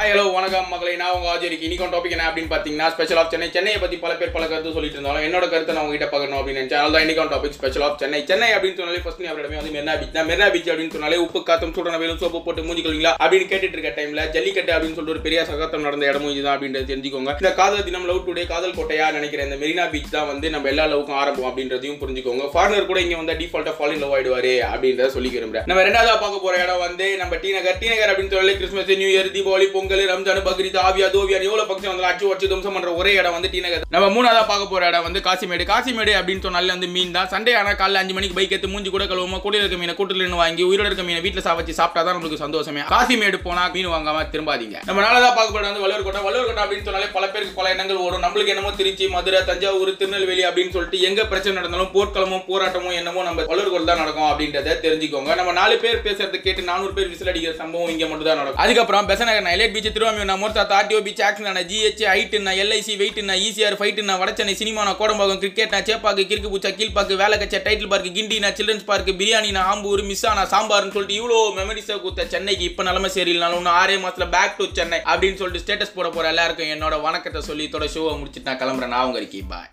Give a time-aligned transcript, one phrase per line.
[0.00, 0.92] Hi hello வணக்கம் மக்களை.
[1.00, 3.48] நான் உங்க ஆஜரிக்கு இன்னைக்கு டாபிக் என்ன அப்படின்னு பார்த்தீங்கன்னா ஸ்பெஷல் ஆஃப் சென்னை.
[3.56, 6.78] சென்னையை பற்றி பல பேர் பல கருத்து சொல்லிட்டு இருந்தாலும் என்னோட கருத்தை நான் உங்ககிட்ட பகிரணும் அப்படின்னு நினச்சேன்.
[6.78, 8.20] அதனால தான் இன்னைக்கு topic special of Chennai.
[8.30, 11.74] Chennai அப்படின்னு சொன்னாலே ஃபர்ஸ்ட் அவரிடமே வந்து மெரினா பீச் தான் மெரினா பீச் அப்படின்னு சொன்னாலே உப்பு காத்தம்
[11.78, 15.42] சூடான வேலும் சோப்பு போட்டு மூஞ்சி கழுவிங்களா அப்படின்னு கேட்டுட்டு இருக்க டைம்ல ஜல்லிக்கட்டு அப்படின்னு சொல்லிட்டு ஒரு பெரிய
[15.50, 17.34] சகாத்தம் நடந்த இடமும் இதுதான் அப்படின்றது தெரிஞ்சுக்கோங்க.
[17.42, 20.88] இந்த காதல் தினம் லவ் டுடே காதல் கோட்டையா நினைக்கிற இந்த மெரினா பீச் தான் வந்து நம்ம எல்லா
[20.94, 22.48] லவ்க்கும் ஆரம்பம் அப்படின்றதையும் புரிஞ்சுக்கோங்க.
[22.56, 25.68] ஃபாரினர் கூட இங்கே வந்து டிஃபால்ட்டாக ஃபாலின் லவ் ஆயிடுவாரு அப்படின்றத சொல்லி விரும்புறேன்.
[25.72, 27.78] நம்ம ரெண்டாவது பார்க்க போற இடம் வந்து நம்ம டி நகர்.
[27.84, 31.92] டி நகர் அப்படின்னு சொல்லி Christmas new year Deepavali Pongal Ramzan Bakrid ஆவியா தோவியா எவ்வளவு ஃபங்க்ஷன்
[31.92, 33.84] வந்து அச்சு வச்சு தும்சம் பண்ற ஒரே இடம் வந்து டி நகர்.
[33.94, 35.64] நம்ம மூணாவதா பார்க்க போற இடம் வந்து காசிமேடு.
[35.70, 37.28] காசிமேடு அப்படின்னு சொன்னாலே வந்து மீன் தான்.
[37.32, 40.40] சண்டே ஆனா காலைல அஞ்சு மணிக்கு பைக் எடுத்து மூஞ்சி கூட கழுவுமா கூடையில் இருக்க மீனை கூட்டில் நின்று
[40.42, 42.84] வாங்கி உயிரோட இருக்க மீனை வீட்டில் சாப்பிச்சு சாப்பிட்டா தான் நம்மளுக்கு சந்தோஷமே.
[42.94, 44.78] காசிமேடு போனா மீன் வாங்காம திரும்பாதீங்க.
[44.88, 48.02] நம்ம நாளதா பார்க்க போறது வந்து வள்ளுவர் கோட்டை வள்ளுவர் கோட்டை அப்படின்னு சொன்னாலே பல பேருக்கு பல எண்ணங்கள்
[48.06, 53.26] வரும் நம்மளுக்கு என்னமோ திருச்சி மதுரை தஞ்சாவூர் திருநெல்வேலி அப்படின்னு சொல்லிட்டு எங்க பிரச்சனை நடந்தாலும் போர்க்களமும் போராட்டமும் என்னமோ
[53.28, 55.30] நம்ம வள்ளுவர் கோட்டை தான் நடக்கும் அப்படின்றத தெரிஞ்சுக்கோங்க.
[55.40, 58.62] நம்ம நாலு பேர் பேசுறது கேட்டு நானூறு பேர் விசில் அடிக்கிற சம்பவம் இங்க மட்டும் தான் நடக்கும்.
[58.64, 64.14] அதுக்கப்புறம் பெசநகர் எலைட் பீச் திருவாமியூர்னா மோர்த்தா ஆர்டிஓ பீச் ஆக்ஷன் ஜிஹெச் ஹைட்டுனா எல்ஐசி வெயிட்னா ஈசிஆர் ஃபைட்டுனா
[64.22, 69.64] வடச்சென்னை சினிமானா கோடம்பாக்கம் கிரிக்கெட்னா சேப்பாக்கு கிறுக்கு பூச்சா கீழ்பாக்கு வேலைக்கச்ச டைட்டில் பார்க்கு கிண்டினா சில்ட்ரன்ஸ் பார்க்கு பிரியாணினா
[69.72, 74.56] ஆம்பூர் மிஸ்ஸானா சாம்பார்னு சொல்லிட்டு இவ்வளோ மெமரிஸை கொடுத்த சென்னைக்கு இப்போ நிலமை சரியில்லைனாலும் இன்னும் ஆறே மாதத்தில் பேக்
[74.60, 78.62] டு சென்னை அப்படின்னு சொல்லிட்டு ஸ்டேட்டஸ் போட போகிற எல்லாருக்கும் என்னோட வணக்கத்தை சொல்லி இதோட ஷோவை முடிச்சுட்டு நான்
[78.64, 78.94] கிளம்புறேன்.
[78.94, 79.70] நான் உங்க இருக்கி பாய்